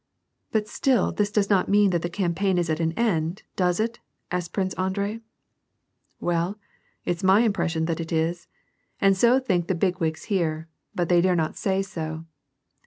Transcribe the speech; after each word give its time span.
^^ 0.47 0.51
But 0.51 0.67
still 0.67 1.11
this 1.11 1.31
does 1.31 1.51
not 1.51 1.69
mean 1.69 1.91
that 1.91 2.01
the 2.01 2.09
campaign 2.09 2.57
is 2.57 2.71
at 2.71 2.79
an 2.79 2.91
end, 2.93 3.43
does 3.55 3.79
it?" 3.79 3.99
asked 4.31 4.51
Prince 4.51 4.73
Andrei. 4.73 5.19
"Well, 6.19 6.57
it's 7.05 7.21
my 7.23 7.41
impression 7.41 7.85
that 7.85 7.99
it 7.99 8.11
is. 8.11 8.47
And' 8.99 9.15
so 9.15 9.39
think 9.39 9.67
the 9.67 9.75
big 9.75 9.99
wigs 9.99 10.23
here, 10.23 10.67
but 10.95 11.07
they 11.07 11.21
dare 11.21 11.35
not 11.35 11.55
say 11.55 11.83
so. 11.83 12.25